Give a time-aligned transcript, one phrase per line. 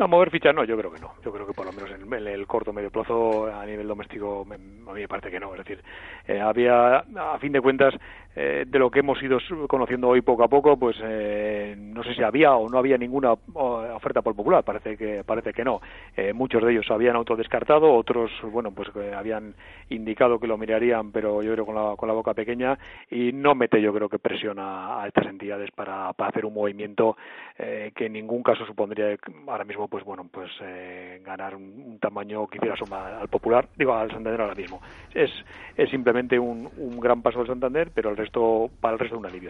[0.00, 1.12] No, mover fichas no, yo creo que no.
[1.22, 4.92] Yo creo que por lo menos en el, corto medio plazo a nivel doméstico a
[4.94, 5.52] mí me parece que no.
[5.52, 5.84] Es decir,
[6.26, 7.92] eh, había, a fin de cuentas,
[8.36, 12.14] eh, de lo que hemos ido conociendo hoy poco a poco, pues eh, no sé
[12.14, 15.80] si había o no había ninguna oferta por popular, parece que parece que no.
[16.16, 19.54] Eh, muchos de ellos habían autodescartado, otros, bueno, pues habían
[19.88, 22.78] indicado que lo mirarían, pero yo creo con la, con la boca pequeña
[23.10, 27.16] y no mete, yo creo que presiona a, estas entidades para, para hacer un movimiento
[27.56, 30.50] que en ningún caso supondría ahora mismo, pues bueno, pues
[31.22, 34.80] ganar un, tamaño que hiciera suma al popular, digo al Santander ahora mismo.
[35.14, 35.30] Es,
[35.76, 39.26] es simplemente un, un gran paso del Santander, pero el resto para el resto un
[39.26, 39.48] alivio